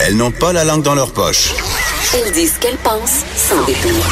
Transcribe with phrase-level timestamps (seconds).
[0.00, 1.54] Elles n'ont pas la langue dans leur poche.
[2.14, 4.04] Elles disent ce qu'elles pensent sans détour.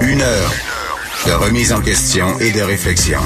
[0.00, 0.52] Une heure
[1.26, 3.20] de remise en question et de réflexion.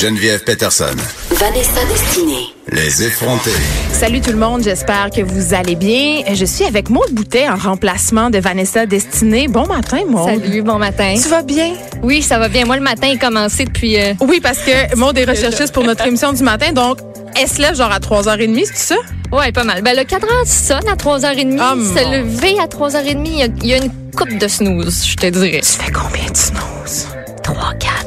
[0.00, 0.84] Geneviève Peterson.
[1.32, 2.46] Vanessa Destinée.
[2.72, 3.50] Les effrontés.
[3.92, 6.22] Salut tout le monde, j'espère que vous allez bien.
[6.32, 9.48] Je suis avec Maude Boutet en remplacement de Vanessa Destinée.
[9.48, 10.42] Bon matin, Maude.
[10.42, 11.14] Salut, bon matin.
[11.22, 11.74] Tu vas bien?
[12.02, 12.64] Oui, ça va bien.
[12.64, 14.00] Moi, le matin est commencé depuis.
[14.00, 16.98] euh, Oui, parce que Maude est recherchiste pour notre émission du matin, donc
[17.38, 18.96] elle se lève genre à 3h30, c'est ça?
[19.32, 19.82] Ouais, pas mal.
[19.82, 21.58] Ben, le cadran sonne à 3h30.
[21.60, 22.10] Ah, Se mon.
[22.12, 25.26] lever à 3h30, il y a- il y, a une coupe de snooze, je te
[25.26, 25.60] dirais.
[25.60, 27.08] Tu fais combien de snooze?
[27.42, 27.99] 3, 4.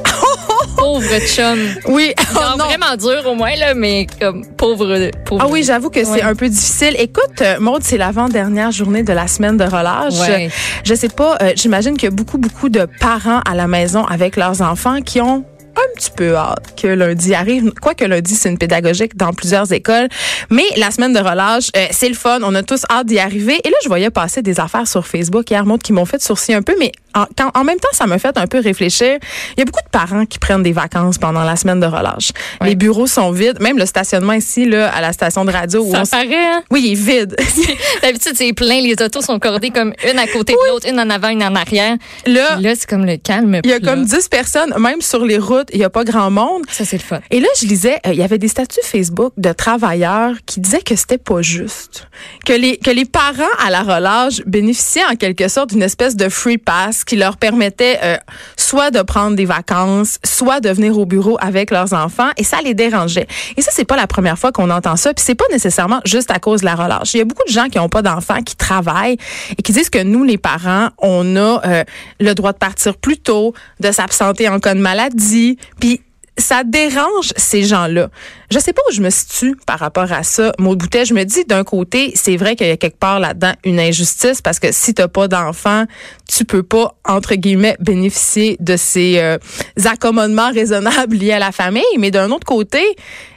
[0.93, 1.59] Pauvre chum.
[1.87, 2.65] Oui, oh Genre non.
[2.65, 5.09] vraiment dur au moins, là, mais comme pauvre.
[5.25, 6.95] pauvre Ah oui, j'avoue que c'est un peu difficile.
[6.99, 10.19] Écoute, euh, Maude, c'est l'avant-dernière journée de la semaine de relâche.
[10.19, 10.49] Ouais.
[10.83, 14.05] Je sais pas, euh, j'imagine qu'il y a beaucoup, beaucoup de parents à la maison
[14.05, 17.71] avec leurs enfants qui ont un petit peu hâte que lundi arrive.
[17.81, 20.07] Quoique lundi, c'est une pédagogique dans plusieurs écoles.
[20.49, 22.39] Mais la semaine de relâche, euh, c'est le fun.
[22.43, 23.59] On a tous hâte d'y arriver.
[23.63, 26.55] Et là, je voyais passer des affaires sur Facebook hier, Maude, qui m'ont fait sourciller
[26.57, 26.75] un peu.
[26.79, 29.17] Mais en, quand- en même temps, ça m'a fait un peu réfléchir.
[29.55, 32.29] Il y a beaucoup de parents qui prennent des vacances pendant la semaine de relâche.
[32.61, 32.69] Ouais.
[32.69, 33.59] Les bureaux sont vides.
[33.59, 35.83] Même le stationnement ici, là, à la station de radio.
[35.83, 36.63] où Ça on paraît, hein?
[36.71, 37.35] oui, il est vide.
[38.01, 38.81] D'habitude, c'est plein.
[38.81, 41.55] Les autos sont cordées comme une à côté de l'autre, une en avant, une en
[41.55, 41.97] arrière.
[42.25, 43.59] Là, Là, c'est comme le calme.
[43.63, 46.31] il y a comme 10 personnes, même sur les routes, il n'y a pas grand
[46.31, 46.63] monde.
[46.69, 47.19] Ça, c'est le fun.
[47.31, 50.81] Et là, je lisais, euh, il y avait des statuts Facebook de travailleurs qui disaient
[50.81, 52.07] que c'était pas juste.
[52.45, 56.29] Que les, que les parents à la relâche bénéficiaient en quelque sorte d'une espèce de
[56.29, 58.17] free pass qui leur permettait euh,
[58.57, 62.57] soit de prendre des vacances, soit de venir au bureau avec leurs enfants et ça
[62.63, 63.27] les dérangeait.
[63.57, 65.13] Et ça, c'est pas la première fois qu'on entend ça.
[65.13, 67.13] Puis c'est pas nécessairement juste à cause de la relâche.
[67.13, 69.17] Il y a beaucoup de gens qui n'ont pas d'enfants, qui travaillent
[69.57, 71.83] et qui disent que nous, les parents, on a euh,
[72.19, 75.52] le droit de partir plus tôt, de s'absenter en cas de maladie.
[75.79, 76.01] Puis
[76.37, 78.09] ça dérange ces gens-là.
[78.49, 80.51] Je sais pas où je me situe par rapport à ça.
[80.57, 83.53] Maud Boutet, je me dis d'un côté, c'est vrai qu'il y a quelque part là-dedans
[83.63, 85.85] une injustice parce que si t'as pas d'enfant,
[86.27, 89.37] tu peux pas entre guillemets bénéficier de ces euh,
[89.85, 91.83] accommodements raisonnables liés à la famille.
[91.99, 92.83] Mais d'un autre côté,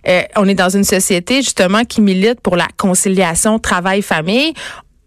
[0.08, 4.54] euh, on est dans une société justement qui milite pour la conciliation travail-famille.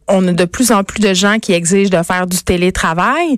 [0.08, 3.38] On a de plus en plus de gens qui exigent de faire du télétravail.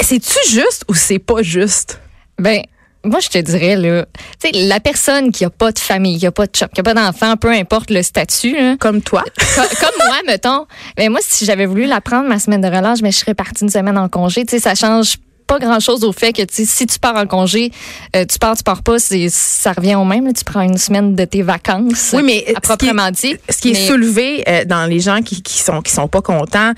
[0.00, 2.00] C'est-tu juste ou c'est pas juste?
[2.38, 2.62] Ben,
[3.04, 4.04] moi, je te dirais, là,
[4.42, 6.80] tu sais, la personne qui a pas de famille, qui a pas de chum, qui
[6.80, 9.22] a pas d'enfant, peu importe le statut, là, Comme toi.
[9.56, 10.66] co- comme moi, mettons,
[10.96, 13.62] ben moi, si j'avais voulu la prendre, ma semaine de relâche, mais je serais partie
[13.64, 14.44] une semaine en congé.
[14.44, 15.16] Tu sais, ça change
[15.46, 17.72] pas grand chose au fait que si tu pars en congé,
[18.14, 20.26] euh, tu pars, tu pars pas, ça revient au même.
[20.26, 20.32] là.
[20.34, 22.10] tu prends une semaine de tes vacances.
[22.12, 23.36] Oui, mais à qui proprement dit.
[23.48, 26.20] Ce qui est Mais- soulevé euh, dans les gens qui, qui sont qui sont pas
[26.20, 26.72] contents,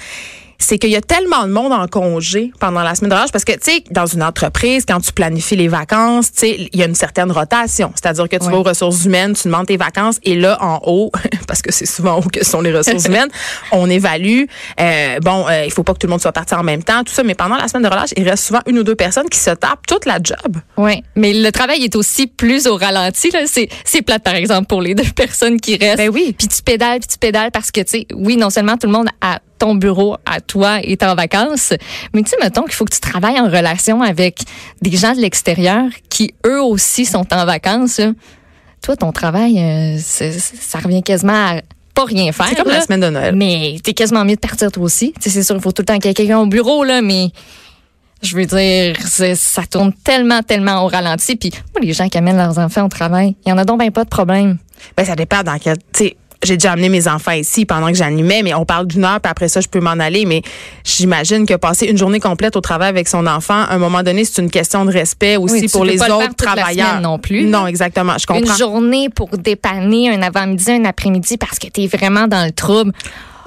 [0.60, 3.44] c'est qu'il y a tellement de monde en congé pendant la semaine de relâche parce
[3.44, 6.82] que tu sais dans une entreprise quand tu planifies les vacances, tu sais il y
[6.82, 10.20] a une certaine rotation, c'est-à-dire que tu vas aux ressources humaines, tu demandes tes vacances
[10.22, 11.10] et là en haut
[11.48, 13.30] parce que c'est souvent en haut que sont les ressources humaines,
[13.72, 14.44] on évalue
[14.80, 17.02] euh, bon euh, il faut pas que tout le monde soit parti en même temps,
[17.02, 19.28] tout ça mais pendant la semaine de relâche, il reste souvent une ou deux personnes
[19.28, 20.56] qui se tapent toute la job.
[20.76, 23.30] Oui, mais le travail est aussi plus au ralenti.
[23.30, 23.40] Là.
[23.46, 25.98] C'est, c'est plate, par exemple, pour les deux personnes qui restent.
[25.98, 26.34] Ben oui.
[26.36, 28.92] Puis tu pédales, puis tu pédales parce que, tu sais, oui, non seulement tout le
[28.92, 31.72] monde à ton bureau, à toi, est en vacances,
[32.12, 34.40] mais tu sais, mettons qu'il faut que tu travailles en relation avec
[34.82, 37.98] des gens de l'extérieur qui, eux aussi, sont en vacances.
[37.98, 38.12] là.
[38.82, 41.60] Toi, ton travail, euh, ça revient quasiment à
[41.94, 42.46] pas rien faire.
[42.48, 42.78] C'est comme là.
[42.78, 43.36] la semaine de Noël.
[43.36, 45.12] Mais t'es quasiment mieux de partir toi aussi.
[45.20, 47.30] C'est sûr, il faut tout le temps qu'il y ait quelqu'un au bureau, là, mais
[48.22, 48.96] je veux dire,
[49.36, 51.36] ça tourne tellement, tellement au ralenti.
[51.36, 53.78] Puis moi, les gens qui amènent leurs enfants au travail, il y en a donc
[53.78, 54.56] ben pas de problème.
[54.96, 55.76] Ben, ça dépend dans quel.
[56.42, 59.30] J'ai déjà amené mes enfants ici pendant que j'animais, mais on parle d'une heure, puis
[59.30, 60.24] après ça, je peux m'en aller.
[60.24, 60.42] Mais
[60.84, 64.24] j'imagine que passer une journée complète au travail avec son enfant, à un moment donné,
[64.24, 67.00] c'est une question de respect aussi Oui, tu pour les le autres la travailleurs.
[67.00, 67.44] non plus.
[67.44, 68.14] Non, exactement.
[68.18, 68.50] Je comprends.
[68.52, 72.92] Une journée pour dépanner un avant-midi, un après-midi parce que t'es vraiment dans le trouble.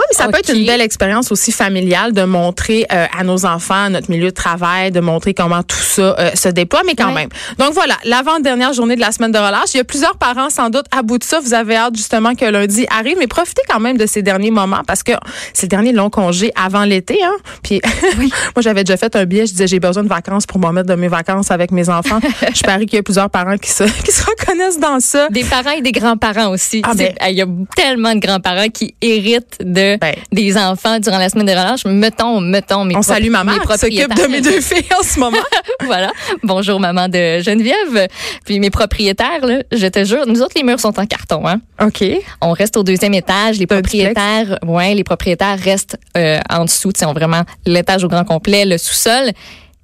[0.03, 3.45] Oui, mais ça peut être une belle expérience aussi familiale de montrer euh, à nos
[3.45, 7.07] enfants notre milieu de travail, de montrer comment tout ça euh, se déploie, mais quand
[7.07, 7.13] Ouais.
[7.13, 7.29] même.
[7.59, 9.73] Donc voilà, l'avant-dernière journée de la semaine de relâche.
[9.73, 11.39] Il y a plusieurs parents sans doute à bout de ça.
[11.39, 14.81] Vous avez hâte justement que lundi arrive, mais profitez quand même de ces derniers moments
[14.85, 15.11] parce que
[15.53, 17.19] c'est le dernier long congé avant l'été.
[17.23, 17.35] Hein?
[17.63, 17.81] Puis
[18.17, 19.45] moi, j'avais déjà fait un billet.
[19.45, 22.19] Je disais, j'ai besoin de vacances pour m'en mettre de mes vacances avec mes enfants.
[22.56, 25.27] je parie qu'il y a plusieurs parents qui se, qui se reconnaissent dans ça.
[25.29, 26.81] Des parents et des grands-parents aussi.
[26.85, 30.16] Ah, ben- Il y a tellement de grands-parents qui héritent de Ben.
[30.31, 31.86] des enfants durant la semaine de relâche.
[31.86, 35.04] Mettons, mettons mes On salue ma mère mes qui s'occupe de mes deux filles en
[35.04, 35.38] ce moment.
[35.86, 36.12] voilà.
[36.44, 38.07] Bonjour, maman de Geneviève.
[38.45, 41.48] Puis mes propriétaires, là, je te jure, nous autres, les murs sont en carton.
[41.48, 41.62] Hein?
[41.81, 42.04] OK.
[42.42, 43.57] On reste au deuxième étage.
[43.57, 48.25] Les propriétaires, ouais, les propriétaires restent euh, en dessous, sais, ont vraiment l'étage au grand
[48.25, 49.31] complet, le sous-sol.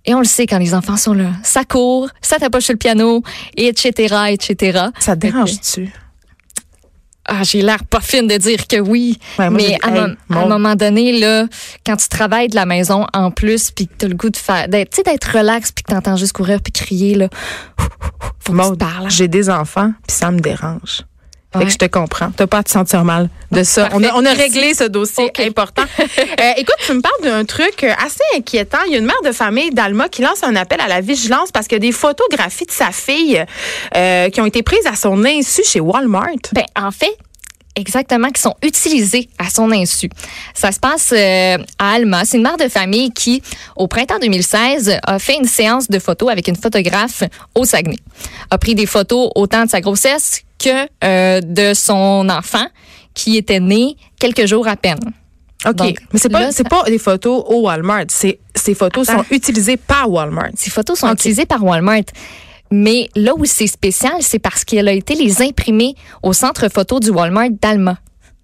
[0.06, 1.32] Et on le sait quand les enfants sont là.
[1.44, 3.22] Ça court, ça tapoche sur le piano,
[3.56, 4.86] etc., etc.
[5.00, 5.92] Ça dérange-tu?
[7.32, 9.20] Ah, j'ai l'air pas fine de dire que oui.
[9.38, 11.46] Ouais, moi, mais à, hey, un moment donné, là,
[11.86, 14.68] quand tu travailles de la maison en plus, puis que t'as le goût de faire,
[14.68, 17.30] d'être, tu sais, d'être relax, puis que t'entends juste courir puis crier, là,
[18.40, 19.10] faut que tu te parles.
[19.10, 21.04] j'ai des enfants, puis ça me dérange.
[21.52, 21.66] Fait Ouais.
[21.66, 22.30] que je te comprends.
[22.36, 23.90] T'as pas à te sentir mal de ça.
[23.94, 24.42] On a, on a Merci.
[24.42, 25.84] réglé ce dossier important.
[26.40, 28.78] Euh, écoute, tu me parles d'un truc euh, assez inquiétant.
[28.86, 31.52] Il y a une mère de famille d'Alma qui lance un appel à la vigilance
[31.52, 33.44] parce qu'il y a des photographies de sa fille
[33.96, 36.28] euh, qui ont été prises à son insu chez Walmart.
[36.54, 37.18] Ben, en fait,
[37.76, 40.10] exactement, qui sont utilisés à son insu.
[40.54, 42.24] Ça se passe euh, à Alma.
[42.26, 43.42] C'est une mère de famille qui,
[43.76, 47.24] au printemps 2016, a fait une séance de photos avec une photographe
[47.56, 47.98] au Saguenay.
[48.52, 52.66] A pris des photos autant de sa grossesse que euh, de son enfant
[53.14, 55.00] qui était né quelques jours à peine.
[55.66, 55.76] OK.
[55.76, 58.06] Donc, Mais c'est pas, c'est pas des photos au Walmart.
[58.10, 58.40] Ces
[58.76, 59.24] photos Attends.
[59.24, 60.52] sont utilisées par Walmart.
[60.56, 62.04] Ces photos sont utilisées par Walmart.
[62.72, 67.00] Mais là où c'est spécial, c'est parce qu'elle a été les imprimer au centre photo
[67.00, 67.98] du Walmart d'Alma.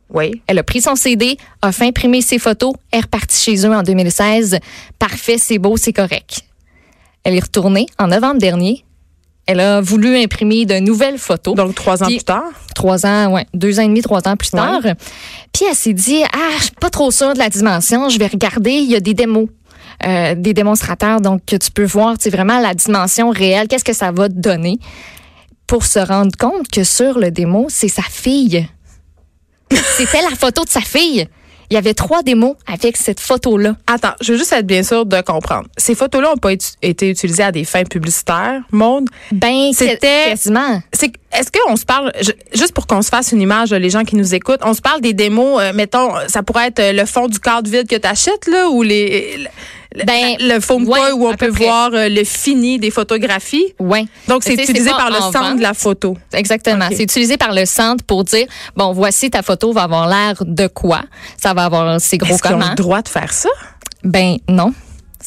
[0.10, 0.42] Oui.
[0.48, 3.84] Elle a pris son CD, a fait imprimer ses photos, est repartie chez eux en
[3.84, 4.60] 2016.
[5.00, 6.42] Parfait, c'est beau, c'est correct.
[7.24, 8.86] Elle est retournée en novembre dernier.
[9.47, 11.56] Elle a voulu imprimer de nouvelles photos.
[11.56, 12.44] Donc, trois ans Puis- plus tard?
[12.74, 14.59] trois ans, ouais, deux ans et demi, trois ans plus Ouais.
[14.59, 14.81] tard.
[15.53, 18.09] Puis elle s'est dit, ah, je suis pas trop sûre de la dimension.
[18.09, 18.71] Je vais regarder.
[18.71, 19.47] Il y a des démos.
[20.06, 23.94] euh, des démonstrateurs, donc que tu peux voir, c'est vraiment la dimension réelle, qu'est-ce que
[23.94, 24.77] ça va te donner,
[25.68, 28.68] pour se rendre compte que sur le démo, c'est sa fille.
[29.97, 31.27] C'était la photo de sa fille.
[31.70, 33.76] Il y avait trois démos avec cette photo-là.
[33.88, 35.68] Attends, je veux juste être bien sûr de comprendre.
[35.78, 39.06] Ces photos-là n'ont pas été- utilisées à des fins publicitaires, Maude?
[39.32, 40.82] Ben, C'était- quasiment.
[40.94, 44.04] C'est, est-ce qu'on se parle, je- juste pour qu'on se fasse une image, les gens
[44.04, 47.28] qui nous écoutent, on se parle des démos, euh, mettons, ça pourrait être le fond
[47.28, 49.48] du cadre vide que tu achètes, là, ou les, le,
[50.06, 51.65] Ben, le foam ouais, toy où on peut près.
[51.65, 53.74] voir euh, le fini des photographies.
[53.80, 54.06] Ouais.
[54.27, 55.57] Donc, c'est utilisé par le en centre vente.
[55.57, 56.18] de la photo.
[56.33, 56.88] Exactement.
[56.92, 58.45] C'est utilisé par le centre pour dire,
[58.75, 61.01] bon, voici ta photo va avoir l'air de quoi?
[61.42, 62.69] Ça va avoir, c'est gros Est-ce qu'ils ont comment?
[62.71, 63.50] le droit de faire ça?
[64.03, 64.74] Ben, non.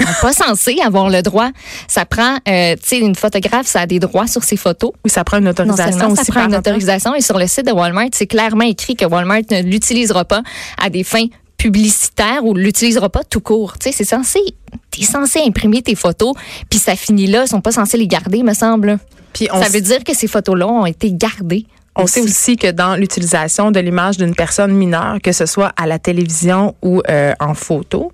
[0.00, 1.50] Ils sont pas censés avoir le droit.
[1.88, 4.92] Ça prend, euh, tu sais, une photographe, ça a des droits sur ses photos.
[5.04, 6.30] Oui, ça prend une Non autorisation seulement ça aussi.
[6.30, 9.62] prend une autorisation et sur le site de Walmart, c'est clairement écrit que Walmart ne
[9.62, 10.42] l'utilisera pas
[10.80, 11.26] à des fins
[11.58, 13.76] publicitaires ou l'utilisera pas tout court.
[13.78, 14.40] Tu sais, c'est censé,
[14.90, 16.34] t'es censé imprimer tes photos,
[16.70, 18.99] puis ça finit là, ils sont pas censés les garder, me semble.
[19.34, 21.66] Puis ça veut dire que ces photos-là ont été gardées.
[22.00, 25.87] On sait aussi que dans l'utilisation de l'image d'une personne mineure, que ce soit à
[25.87, 28.12] la télévision ou euh, en photo,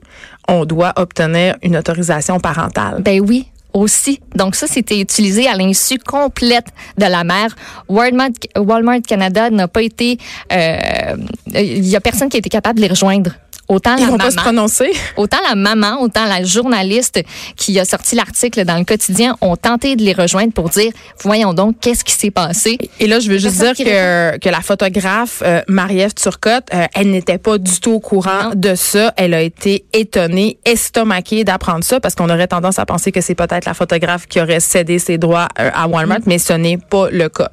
[0.49, 3.03] on doit obtenir une autorisation parentale.
[3.03, 4.21] Ben oui, aussi.
[4.35, 7.55] Donc ça, c'était utilisé à l'insu complète de la mère.
[7.89, 10.19] Walmart, Walmart Canada n'a pas été...
[10.53, 11.17] euh,
[11.53, 13.33] Il y a personne qui a été capable de les rejoindre.
[13.69, 14.93] Autant Ils la vont pas se maman, prononcer.
[15.17, 17.23] autant la maman, autant la journaliste
[17.57, 21.55] qui a sorti l'article dans le quotidien ont tenté de les rejoindre pour dire, voyons
[21.55, 22.77] donc, qu'est-ce qui s'est passé?
[23.01, 27.11] Et là, je veux juste dire que, que la photographe euh, Marie-Ève Turcotte, euh, elle
[27.11, 28.53] n'était pas du tout au courant Non.
[28.55, 29.13] de ça.
[29.17, 33.35] Elle a été étonnée, estomaquée d'apprendre ça parce qu'on aurait tendance à penser que c'est
[33.35, 36.25] peut-être la photographe qui aurait cédé ses droits euh, à Walmart, Mm.
[36.27, 37.49] mais ce n'est pas le cas.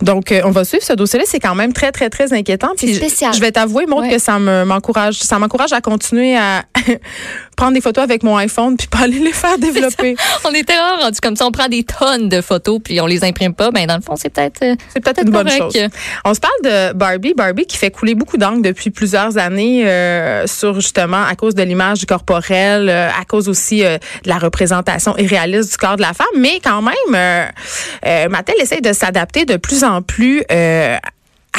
[0.00, 1.24] Donc, on va suivre ce dossier-là.
[1.26, 2.68] C'est quand même très, très, très inquiétant.
[2.76, 3.34] Puis C'est je- spécial.
[3.34, 4.10] Je vais t'avouer, Maud, Ouais.
[4.10, 6.62] que ça me m'encourage, ça m'encourage à continuer à
[7.56, 10.14] prendre des photos avec mon iPhone puis pas aller les faire développer.
[10.44, 13.24] On était vraiment rendu comme ça, on prend des tonnes de photos puis on les
[13.24, 13.70] imprime pas.
[13.70, 14.62] Ben dans le fond, c'est peut-être...
[14.62, 15.72] euh, C'est peut-être une bonne chose.
[16.24, 17.34] On se parle de Barbie.
[17.34, 21.62] Barbie qui fait couler beaucoup d'encre depuis plusieurs années euh, sur justement à cause de
[21.62, 26.02] l'image du corporel, euh, à cause aussi euh, de la représentation irréaliste du corps de
[26.02, 26.26] la femme.
[26.36, 27.48] Mais quand même,
[28.30, 31.00] Mattel essaie de s'adapter de plus en plus, à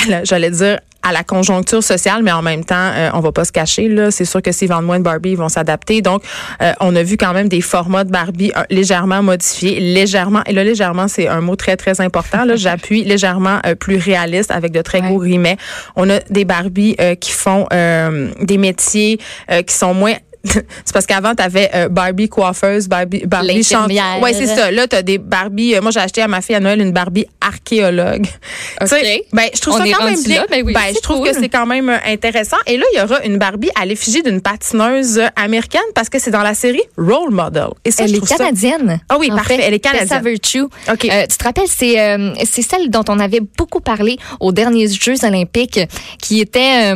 [0.07, 3.45] la- j'allais dire, à la conjoncture sociale, mais en même temps, euh, on va pas
[3.45, 4.11] se cacher là.
[4.11, 6.01] C'est sûr que s'ils vendent moins de Barbie, ils vont s'adapter.
[6.01, 6.23] Donc,
[6.61, 10.41] euh, on a vu quand même des formats de Barbie euh, légèrement modifiés, légèrement.
[10.45, 12.45] Et là, légèrement, c'est un mot très très important.
[12.45, 15.07] Là, j'appuie légèrement euh, plus réaliste avec de très Ouais.
[15.09, 15.57] gros guillemets.
[15.95, 20.13] On a des Barbie euh, qui font euh, des métiers euh, qui sont moins
[20.45, 23.97] c'est parce qu'avant, tu avais Barbie coiffeuse, Barbie, Barbie chanteuse.
[24.21, 24.71] Oui, c'est ça.
[24.71, 25.75] Là, tu as des Barbie.
[25.75, 28.25] euh, moi, j'ai acheté à ma fille à Noël une Barbie archéologue.
[28.81, 30.41] Tu sais, Ben, je trouve On ça quand même bien.
[30.41, 31.27] là, ben oui, je trouve cool.
[31.29, 32.57] que c'est quand même euh, intéressant.
[32.65, 36.17] Et là, il y aura une Barbie à l'effigie d'une patineuse euh, américaine parce que
[36.19, 37.67] c'est dans la série Role Model.
[37.85, 38.99] Et ça, Elle je est ça- canadienne.
[39.09, 39.63] Ah oui, parfait, fait.
[39.63, 40.07] elle est canadienne.
[40.07, 40.61] Tessa Virtue.
[40.63, 41.05] OK.
[41.05, 44.87] Euh, tu te rappelles, c'est euh, c'est celle dont on avait beaucoup parlé aux derniers
[44.87, 45.79] Jeux olympiques,
[46.21, 46.93] qui était...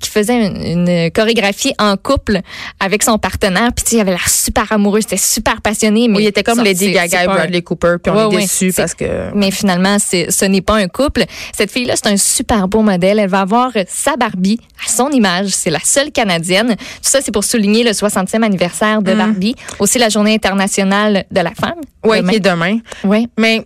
[0.00, 2.40] qui faisait une, une chorégraphie en couple
[2.80, 3.70] avec son partenaire.
[3.74, 6.08] Puis tu sais, il avait l'air super amoureux, c'était super passionné.
[6.08, 8.42] Mais Oui, il était comme Lady Gaga et Bradley Cooper, puis on Ouais, est ouais,
[8.42, 9.30] déçus parce que.
[9.34, 11.24] mais finalement, ce n'est pas un couple.
[11.56, 13.18] Cette fille-là, c'est un super beau modèle.
[13.18, 15.48] Elle va avoir sa Barbie à son image.
[15.48, 16.76] C'est la seule canadienne.
[16.76, 19.54] Tout ça, c'est pour souligner le 60e anniversaire de Barbie.
[19.78, 21.80] Aussi la journée internationale de la femme.
[22.04, 22.78] Oui, qui est demain.
[23.04, 23.26] Ouais.
[23.38, 23.64] Mais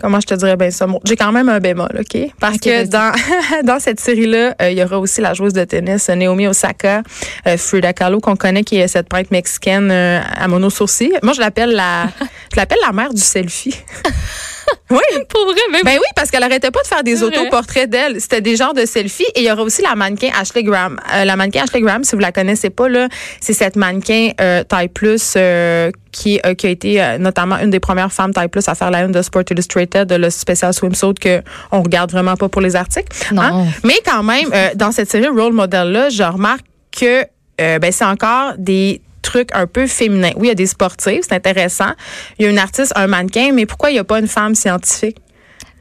[0.00, 0.56] comment je te dirais?
[0.56, 0.86] Bien ça?
[0.86, 2.30] Bon, J'ai quand même un bémol, OK?
[2.40, 3.12] Parce que dans,
[3.64, 7.02] dans cette série-là, euh, il y aura aussi la joueuse de tennis euh, Naomi Osaka,
[7.46, 11.12] euh, Frida Kahlo, qu'on connaît, qui est cette peintre mexicaine euh, à mono sourcil.
[11.22, 12.06] Moi, je l'appelle la,
[12.52, 13.76] je l'appelle la mère du selfie.
[14.90, 14.98] oui.
[15.28, 18.20] Pour vrai, mais Ben oui, parce qu'elle arrêtait pas de faire des autoportraits d'elle.
[18.20, 19.26] C'était des genres de selfies.
[19.34, 20.98] Et il y aura aussi la mannequin Ashley Graham.
[21.14, 23.08] Euh, la mannequin Ashley Graham, si vous la connaissez pas, là,
[23.40, 27.70] c'est cette mannequin euh, taille plus euh, qui, euh, qui a été euh, notamment une
[27.70, 31.14] des premières femmes taille plus à faire la une de Sport Illustrated, le spécial swimsuit
[31.14, 33.08] que on regarde vraiment pas pour les articles.
[33.30, 33.50] Hein?
[33.50, 33.66] Non.
[33.84, 37.24] Mais quand même, euh, dans cette série Role Model là, je remarque que
[37.60, 39.00] euh, ben, c'est encore des
[39.30, 40.32] trucs un peu féminins.
[40.36, 41.92] Oui, il y a des sportifs, c'est intéressant.
[42.38, 44.54] Il y a une artiste, un mannequin, mais pourquoi il n'y a pas une femme
[44.54, 45.18] scientifique?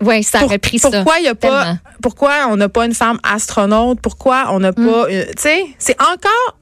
[0.01, 0.89] ouais, ça aurait pris ça.
[0.89, 1.77] pourquoi il y a pas Tellement.
[2.01, 3.99] pourquoi on n'a pas une femme astronaute?
[4.01, 6.57] Pourquoi on n'a pas euh, tu sais c'est encore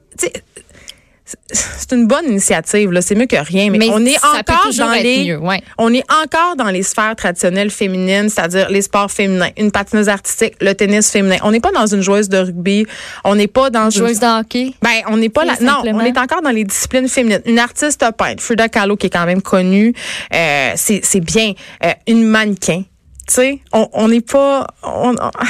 [1.50, 4.92] c'est une bonne initiative là c'est mieux que rien mais, Mais on est encore dans
[4.92, 5.60] les mieux, ouais.
[5.78, 10.54] on est encore dans les sphères traditionnelles féminines c'est-à-dire les sports féminins une patineuse artistique
[10.60, 12.86] le tennis féminin on n'est pas dans une joueuse de rugby
[13.24, 14.74] on n'est pas dans une Joueuse de hockey?
[14.82, 15.54] ben, on n'est pas là.
[15.60, 17.40] Non, on est encore dans les disciplines féminines.
[17.46, 19.92] Une artiste peintre, Frida Kahlo, qui est quand même connue,
[20.34, 21.52] euh, c'est c'est bien.
[21.84, 22.82] Euh, une mannequin,
[23.26, 24.66] tu sais, on n'est pas.
[24.82, 25.30] on- on-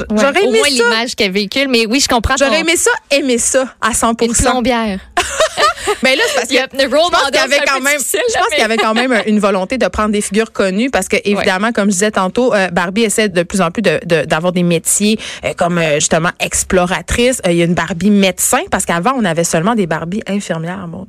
[0.00, 0.84] Ouais, J'aurais Au aimé moins ça.
[0.84, 1.68] l'image qu'elle véhicule.
[1.68, 2.34] Mais oui, je comprends.
[2.38, 4.98] J'aurais ton- aimé ça, aimer ça à 100% Une plombière.
[6.02, 6.54] Mais là, c'est parce que.
[6.84, 9.38] Je pense qu'il y avait quand même, je pense qu'il y avait quand même une
[9.40, 13.02] volonté de prendre des figures connues parce que évidemment, comme je disais tantôt, euh, Barbie
[13.02, 17.40] essaie de plus en plus de- de- d'avoir des métiers euh, comme euh, justement exploratrice.
[17.46, 20.86] Il y a une Barbie médecin parce qu'avant on avait seulement des Barbies infirmières.
[20.86, 21.06] Maud.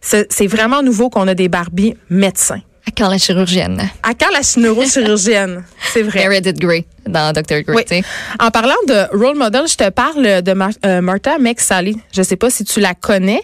[0.00, 2.60] C'est c'est vraiment nouveau qu'on a des Barbies médecins.
[2.84, 3.80] À quand la chirurgienne?
[4.02, 5.64] À quand la neurochirurgienne?
[5.92, 6.26] C'est vrai.
[6.28, 7.62] Meredith Grey dans Dr.
[7.62, 7.84] Grey.
[7.90, 8.02] Oui.
[8.40, 11.96] En parlant de role model, je te parle de Mar- euh, Martha McSally.
[12.12, 13.40] Je sais pas si tu la connais.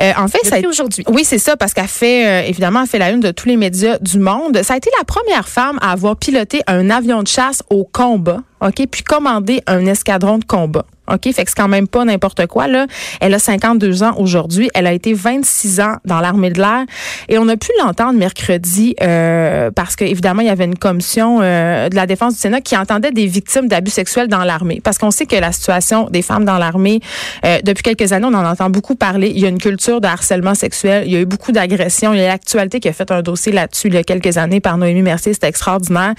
[0.00, 1.04] Euh, en fait, ça a aujourd'hui.
[1.08, 3.56] Oui, c'est ça, parce qu'elle fait, euh, évidemment, elle fait la une de tous les
[3.56, 4.62] médias du monde.
[4.62, 8.38] Ça a été la première femme à avoir piloté un avion de chasse au combat,
[8.60, 10.84] OK, puis commandé un escadron de combat.
[11.12, 12.86] OK, fait que c'est quand même pas n'importe quoi, là.
[13.20, 14.70] Elle a 52 ans aujourd'hui.
[14.74, 16.84] Elle a été 26 ans dans l'armée de l'air.
[17.28, 21.40] Et on a pu l'entendre mercredi, euh, parce que, évidemment, il y avait une commission
[21.42, 24.80] euh, de la défense du Sénat qui entendait des victimes d'abus sexuels dans l'armée.
[24.82, 27.00] Parce qu'on sait que la situation des femmes dans l'armée,
[27.44, 29.32] euh, depuis quelques années, on en entend beaucoup parler.
[29.34, 31.04] Il y a une culture de harcélement sexuel.
[31.06, 32.12] Il y a eu beaucoup d'agressions.
[32.14, 34.60] Il y a l'actualité qui a fait un dossier là-dessus il y a quelques années
[34.60, 35.32] par Noémie Mercier.
[35.34, 36.14] C'était extraordinaire.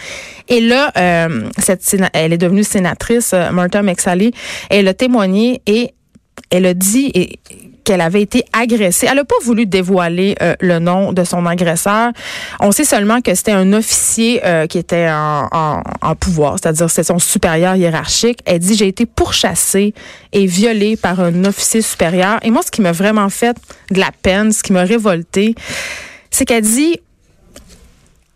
[0.50, 4.34] Et là, euh, cette elle est devenue sénatrice, euh, Martha McSally.
[4.70, 5.94] Elle a témoigné et
[6.50, 7.40] elle a dit et-
[7.84, 9.08] qu'elle avait été agressée.
[9.10, 12.12] Elle n'a pas voulu dévoiler euh, le nom de son agresseur.
[12.60, 16.90] On sait seulement que c'était un officier euh, qui était en, en- en pouvoir, c'est-à-dire
[16.90, 18.40] c'est son supérieur hiérarchique.
[18.46, 19.94] Elle dit j'ai été pourchassée
[20.34, 22.40] et violée par un officier supérieur.
[22.44, 23.58] Et moi, ce qui m'a vraiment fait
[23.92, 25.56] de la peine, ce qui m'a révoltée,
[26.30, 27.00] c'est qu'elle dit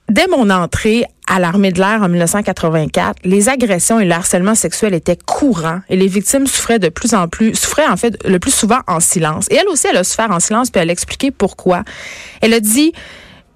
[0.09, 4.93] Dès mon entrée à l'armée de l'air en 1984, les agressions et le harcèlement sexuel
[4.93, 8.53] étaient courants et les victimes souffraient de plus en plus, souffraient en fait le plus
[8.53, 9.47] souvent en silence.
[9.49, 11.83] Et elle aussi, elle a souffert en silence, puis elle a expliqué pourquoi.
[12.41, 12.93] Elle a dit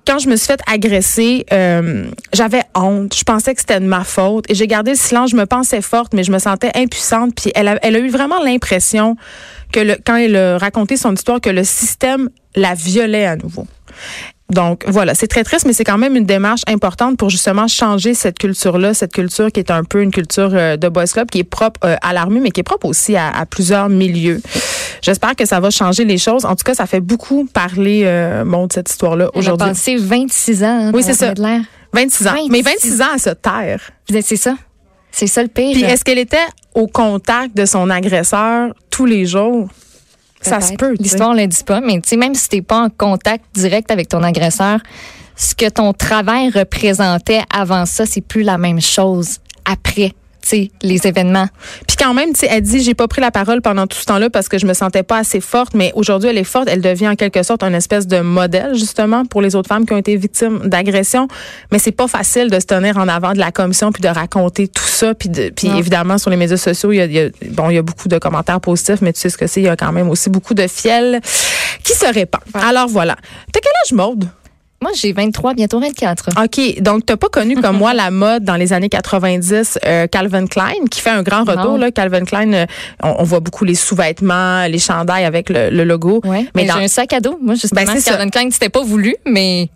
[0.08, 3.16] quand je me suis fait agresser, euh, j'avais honte.
[3.16, 5.30] Je pensais que c'était de ma faute et j'ai gardé le silence.
[5.30, 7.36] Je me pensais forte, mais je me sentais impuissante.
[7.36, 9.18] Puis elle a, elle a eu vraiment l'impression
[9.72, 13.68] que le, quand elle a raconté son histoire, que le système la violait à nouveau.
[14.50, 18.16] Donc voilà, c'est très triste, mais c'est quand même une démarche importante pour justement changer
[18.16, 21.40] cette culture-là, cette culture qui est un peu une culture euh, de boys club, qui
[21.40, 24.42] est propre euh, à l'armée, mais qui est propre aussi à, à plusieurs milieux.
[25.04, 26.46] J'espère que ça va changer les choses.
[26.46, 29.68] En tout cas, ça fait beaucoup parler euh, bon, de cette histoire-là Elle a aujourd'hui.
[29.68, 30.68] passé 26 ans.
[30.68, 31.28] hein, Oui, c'est ça.
[31.28, 31.62] l'armée de l'air.
[31.94, 32.32] 26 ans.
[32.34, 32.50] 26.
[32.50, 33.82] Mais 26 ans à se taire.
[34.10, 34.56] C'est ça.
[35.12, 35.74] C'est ça le pire.
[35.74, 36.38] Puis est-ce qu'elle était
[36.76, 39.68] au contact de son agresseur tous les jours?
[40.42, 40.96] Ça se peut.
[40.96, 41.04] tu.
[41.04, 43.92] L'histoire ne le dit pas, mais tu sais, même si t'es pas en contact direct
[43.92, 44.80] avec ton agresseur,
[45.36, 50.14] ce que ton travail représentait avant ça, c'est plus la même chose après.
[50.82, 51.48] Les événements.
[51.88, 54.06] Puis quand même, tu sais, elle dit, j'ai pas pris la parole pendant tout ce
[54.06, 56.68] temps-là parce que je me sentais pas assez forte, mais aujourd'hui, elle est forte.
[56.70, 59.94] Elle devient en quelque sorte une espèce de modèle, justement, pour les autres femmes qui
[59.94, 61.28] ont été victimes d'agressions.
[61.72, 64.68] Mais c'est pas facile de se tenir en avant de la commission puis de raconter
[64.68, 65.14] tout ça.
[65.14, 67.70] Puis, de- puis évidemment, sur les médias sociaux, il y, a, il y a- bon,
[67.70, 69.70] il y a beaucoup de commentaires positifs, mais tu sais ce que c'est, il y
[69.70, 71.20] a quand même aussi beaucoup de fiel
[71.84, 72.42] qui se répand.
[72.54, 73.16] Alors voilà.
[73.52, 74.28] T'as quel âge, Maude?
[74.82, 76.30] Moi, j'ai 23, bientôt 24.
[76.44, 80.48] OK, donc t'as pas connu comme moi la mode dans les années 90 euh, Calvin
[80.48, 82.66] Klein qui fait un grand retour là Calvin Klein euh,
[83.04, 86.22] on, on voit beaucoup les sous-vêtements, les chandails avec le, le logo.
[86.24, 86.44] Ouais.
[86.56, 87.38] Mais Mais dans j'ai un sac à dos.
[87.42, 88.12] Moi, justement, Ben, ça.
[88.12, 89.70] Calvin Klein, c'était pas voulu, mais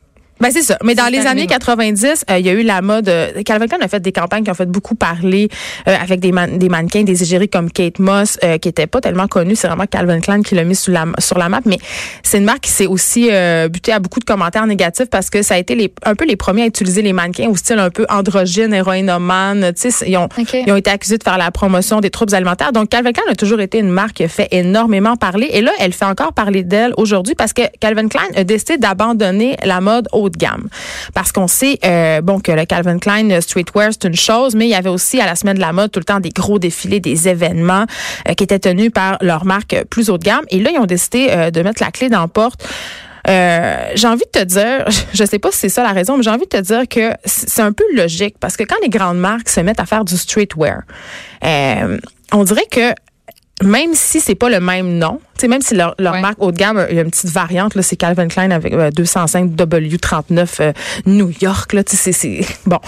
[0.43, 0.77] Ben c'est ça.
[0.83, 1.57] Mais dans les années moi.
[1.57, 3.09] 90, euh, il y a eu la mode.
[3.09, 5.49] euh, Calvin Klein a fait des campagnes qui ont fait beaucoup parler
[5.87, 9.01] euh, avec des, man- des mannequins, des égéries comme Kate Moss, euh, qui était pas
[9.01, 9.55] tellement connue.
[9.55, 11.61] C'est vraiment Calvin Klein qui l'a mis sur la, sur la map.
[11.65, 11.77] Mais
[12.23, 15.41] c'est une marque qui s'est aussi euh, butée à beaucoup de commentaires négatifs parce que
[15.41, 17.89] ça a été les, un peu les premiers à utiliser les mannequins au style un
[17.89, 19.71] peu androgyne, héroïnomane.
[20.05, 20.27] Ils ont,
[20.65, 22.71] ils ont été accusés de faire la promotion des troubles alimentaires.
[22.71, 25.49] Donc, Calvin Klein a toujours été une marque qui a fait énormément parler.
[25.53, 29.55] Et là, elle fait encore parler d'elle aujourd'hui parce que Calvin Klein a décidé d'abandonner
[29.63, 30.67] la mode haut de gamme.
[31.13, 34.71] Parce qu'on sait, euh, bon, que le Calvin Klein streetwear, c'est une chose, mais il
[34.71, 36.99] y avait aussi à la semaine de la mode tout le temps des gros défilés,
[36.99, 37.85] des événements
[38.27, 40.45] euh, qui étaient tenus par leur marque euh, plus haut de gamme.
[40.49, 42.65] Et là, ils ont décidé euh, de mettre la clé dans la porte.
[43.25, 46.29] J'ai envie de te dire, je sais pas si c'est ça la raison, mais j'ai
[46.29, 49.49] envie de te dire que c'est un peu logique parce que quand les grandes marques
[49.49, 50.81] se mettent à faire du streetwear,
[52.33, 52.93] on dirait que
[53.63, 56.21] même si c'est pas le même nom, tu sais, même si leur, leur Ouais.
[56.21, 58.73] marque haut de gamme, il y a une petite variante, là, c'est Calvin Klein avec
[58.73, 60.73] euh, 205 W39 euh,
[61.05, 62.79] New York, là, tu sais, c'est, bon.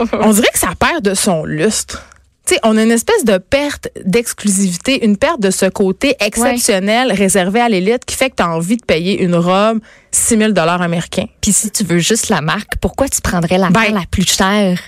[0.12, 2.02] on dirait que ça perd de son lustre.
[2.46, 7.10] Tu sais, on a une espèce de perte d'exclusivité, une perte de ce côté exceptionnel
[7.10, 9.78] réservé à l'élite qui fait que tu as envie de payer une robe
[10.12, 11.26] 6 000 américains.
[11.40, 14.26] puis si tu veux juste la marque, pourquoi tu prendrais la Ben, marque la plus
[14.30, 14.78] chère?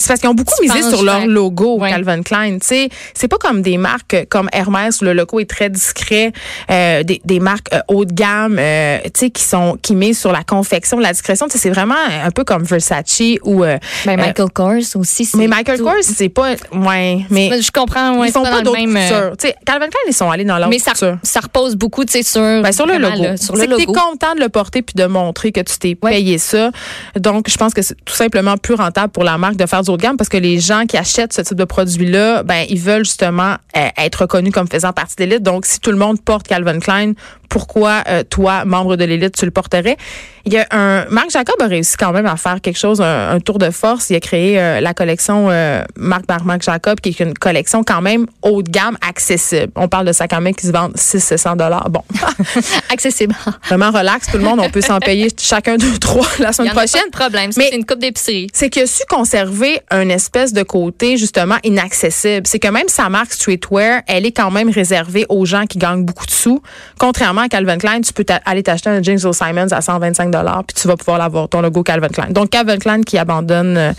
[0.00, 1.78] C'est parce qu'ils ont beaucoup Tu misé sur leur logo.
[1.78, 2.58] Calvin Klein.
[2.58, 6.32] Tu sais, c'est pas comme des marques comme Hermès où le logo est très discret,
[6.70, 10.18] euh, des, des marques euh, haut de gamme, euh, tu sais, qui sont qui misent
[10.18, 11.46] sur la confection, la discrétion.
[11.48, 13.62] Tu sais, c'est vraiment un peu comme Versace ou.
[13.62, 13.76] euh,
[14.06, 15.26] Ben, euh, Michael Kors aussi.
[15.26, 18.58] c'est mais Michael tout- Kors, c'est pas, ouais, mais Je comprends, ouais, ils font pas,
[18.58, 19.30] le d'autres même, euh.
[19.38, 21.18] Tu sais, Calvin Klein, ils sont allés dans l'autre Mais ça, couture.
[21.22, 23.22] ça repose beaucoup, tu sais, sur, Ben, sur le logo.
[23.22, 23.92] là, sur le que t'es logo.
[23.92, 26.12] content de le porter puis de montrer que tu t'es Ouais.
[26.12, 26.70] payé ça.
[27.16, 29.89] Donc, je pense que c'est tout simplement plus rentable pour la marque de faire du
[29.96, 33.04] de gamme parce que les gens qui achètent ce type de produit-là, ben, ils veulent
[33.04, 35.42] justement euh, être reconnus comme faisant partie de l'élite.
[35.42, 37.12] Donc, si tout le monde porte Calvin Klein,
[37.50, 39.98] pourquoi euh, toi, membre de l'élite, tu le porterais?
[40.46, 43.32] Il y a un Marc Jacob a réussi quand même à faire quelque chose, un,
[43.32, 44.08] un tour de force.
[44.08, 47.84] Il a créé euh, la collection euh, Marc par Marc Jacob, qui est une collection
[47.84, 49.70] quand même haut de gamme, accessible.
[49.76, 51.90] On parle de sacs à main qui se vendent 600 dollars.
[51.90, 52.02] Bon,
[52.90, 53.34] Accessible.
[53.66, 56.54] vraiment relax, tout le monde, on peut s'en payer chacun deux, trois la Il y
[56.54, 57.06] semaine en a pas prochaine.
[57.10, 57.50] de problème.
[57.58, 58.46] Mais- c'est une coupe d'épicerie.
[58.54, 62.46] C'est qu'il a su conserver un espèce de côté justement inaccessible.
[62.46, 66.04] C'est que même sa marque streetwear, elle est quand même réservée aux gens qui gagnent
[66.04, 66.62] beaucoup de sous.
[66.98, 70.80] Contrairement à Calvin Klein, tu peux aller t'acheter un James Simons à 125 dollars puis
[70.80, 72.28] tu vas pouvoir l'avoir ton logo Calvin Klein.
[72.30, 73.92] Donc Calvin Klein qui abandonne euh,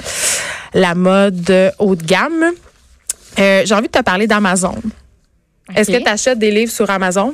[0.73, 2.51] la mode euh, haut de gamme.
[3.39, 4.75] Euh, J'ai envie de te parler d'Amazon.
[5.75, 7.33] Est-ce que tu achètes des livres sur Amazon?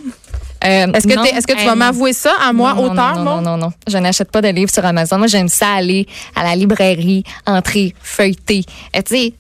[0.64, 3.16] Euh, Est-ce que, non, est-ce que tu vas m'avouer ça à moi, non, non, auteur,
[3.18, 3.74] non, non, non, non.
[3.88, 5.18] Je n'achète pas de livres sur Amazon.
[5.18, 8.64] Moi, j'aime ça aller à la librairie, entrer, feuilleter.
[8.94, 9.34] Tu sais,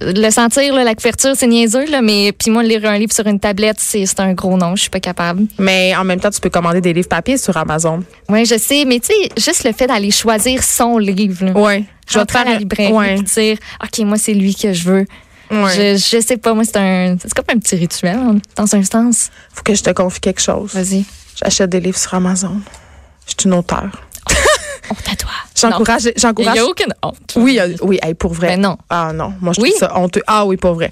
[0.00, 3.26] le sentir, là, la couverture, c'est niaiseux, là, mais puis moi, lire un livre sur
[3.26, 4.74] une tablette, c'est un gros nom.
[4.76, 5.44] Je suis pas capable.
[5.58, 8.02] Mais en même temps, tu peux commander des livres papier sur Amazon.
[8.28, 11.52] Oui, je sais, mais tu sais, juste le fait d'aller choisir son livre.
[11.54, 11.84] Oui.
[12.08, 13.14] Je vais te faire la librairie Ouais.
[13.22, 15.06] dire, OK, moi, c'est lui que je veux.
[15.50, 15.96] Ouais.
[15.98, 17.16] Je, je sais pas, moi, c'est un.
[17.20, 19.30] C'est comme un petit rituel, hein, dans un sens.
[19.52, 20.72] Faut que je te confie quelque chose.
[20.74, 21.04] Vas-y.
[21.42, 22.60] J'achète des livres sur Amazon.
[23.26, 23.90] Je suis une auteure.
[24.90, 25.30] On t'adoie.
[25.56, 26.54] J'encourage, Il j'encourage.
[26.54, 27.32] n'y a aucune honte.
[27.36, 28.48] Oui, euh, oui, hey, pour vrai.
[28.48, 28.76] Mais non.
[28.90, 29.70] Ah non, moi je Oui.
[29.70, 30.22] trouve ça honteux.
[30.26, 30.90] Ah oui, pour vrai.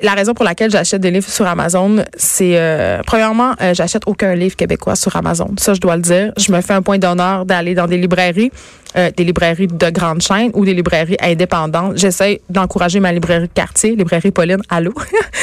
[0.00, 4.34] La raison pour laquelle j'achète des livres sur Amazon, c'est euh, premièrement, euh, j'achète aucun
[4.36, 5.50] livre québécois sur Amazon.
[5.58, 6.32] Ça, je dois le dire.
[6.36, 8.52] Je me fais un point d'honneur d'aller dans des librairies,
[8.96, 11.98] euh, des librairies de grandes chaînes ou des librairies indépendantes.
[11.98, 14.62] J'essaie d'encourager ma librairie de quartier, librairie Pauline.
[14.68, 14.94] Allô,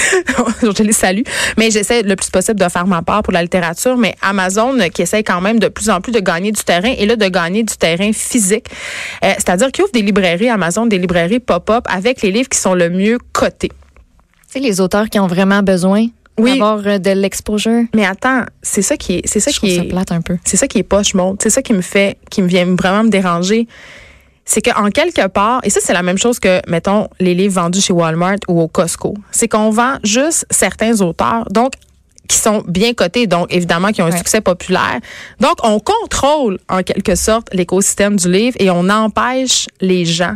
[0.62, 1.24] je les salue.
[1.58, 3.98] Mais j'essaie le plus possible de faire ma part pour la littérature.
[3.98, 6.94] Mais Amazon, euh, qui essaie quand même de plus en plus de gagner du terrain
[6.98, 8.68] et là de gagner du terrain physique,
[9.24, 12.74] Euh, c'est-à-dire qu'ils ouvrent des librairies Amazon, des librairies pop-up avec les livres qui sont
[12.74, 13.72] le mieux cotés.
[14.56, 16.08] Sais, les auteurs qui ont vraiment besoin
[16.40, 16.52] Oui.
[16.52, 17.84] d'avoir euh, de l'exposure.
[17.94, 20.22] Mais attends, c'est ça qui est, c'est ça Je qui trouve ça est, plate un
[20.22, 20.38] peu.
[20.46, 21.38] c'est ça qui est poche mode.
[21.42, 23.68] C'est ça qui me fait, qui me vient vraiment me déranger.
[24.46, 27.82] C'est qu'en quelque part, et ça c'est la même chose que, mettons, les livres vendus
[27.82, 31.74] chez Walmart ou au Costco, c'est qu'on vend juste certains auteurs, donc
[32.28, 34.18] qui sont bien cotés, donc évidemment qui ont un Ouais.
[34.18, 35.00] succès populaire.
[35.42, 40.36] Donc on contrôle en quelque sorte l'écosystème du livre et on empêche les gens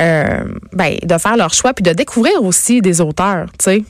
[0.00, 3.84] euh, ben, de faire leur choix puis de découvrir aussi des auteurs, tu sais.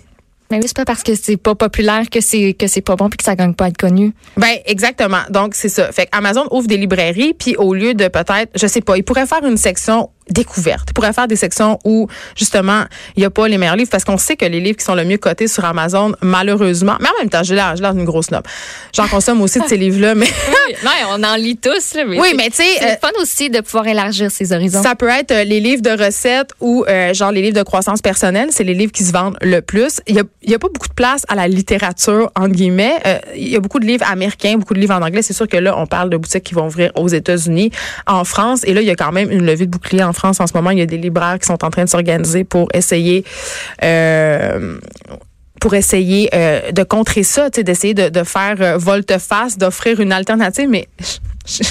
[0.50, 3.08] Mais oui, c'est pas parce que c'est pas populaire que c'est que c'est pas bon
[3.08, 4.12] puis que ça gagne pas à être connu.
[4.36, 5.20] Ben exactement.
[5.30, 5.92] Donc c'est ça.
[5.92, 9.04] Fait que Amazon ouvre des librairies puis au lieu de peut-être, je sais pas, ils
[9.04, 10.88] pourraient faire une section découverte.
[10.90, 12.84] Ils pourraient faire des sections où, justement,
[13.16, 14.94] il n'y a pas les meilleurs livres parce qu'on sait que les livres qui sont
[14.94, 18.04] le mieux cotés sur Amazon, malheureusement, mais en même temps, j'ai l'air, j'ai l'air d'une
[18.04, 18.48] grosse noble.
[18.94, 20.26] J'en consomme aussi de ces livres-là, mais.
[20.82, 23.50] oui, on en lit tous, là, mais Oui, mais tu sais, c'est euh, fun aussi
[23.50, 24.82] de pouvoir élargir ses horizons.
[24.82, 28.00] ça peut être euh, les livres de recettes ou euh, genre les livres de croissance
[28.00, 28.48] personnelle.
[28.50, 30.00] C'est les livres qui se vendent le plus.
[30.06, 32.94] Il y a, il y a pas beaucoup de place à la littérature, entre guillemets.
[33.06, 35.22] Euh, il y a beaucoup de livres américains, beaucoup de livres en anglais.
[35.22, 37.70] C'est sûr que là, on parle de boutiques qui vont ouvrir aux États-Unis,
[38.06, 38.62] en France.
[38.64, 40.52] Et là, il y a quand même une levée de bouclier en France en ce
[40.54, 40.70] moment.
[40.70, 43.24] Il y a des libraires qui sont en train de s'organiser pour essayer...
[43.82, 44.78] Euh,
[45.60, 50.66] pour essayer euh, de contrer ça, d'essayer de, de faire euh, volte-face, d'offrir une alternative,
[50.70, 51.18] mais je-
[51.64, 51.68] je-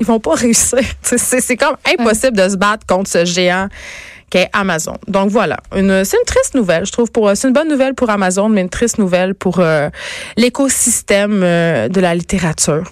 [0.00, 0.78] ils vont pas réussir.
[1.02, 3.68] C'est comme impossible de se battre contre ce géant
[4.30, 4.94] qu'est Amazon.
[5.06, 7.10] Donc voilà, une, c'est une triste nouvelle, je trouve.
[7.12, 9.90] Pour c'est une bonne nouvelle pour Amazon, mais une triste nouvelle pour euh,
[10.38, 12.84] l'écosystème de la littérature.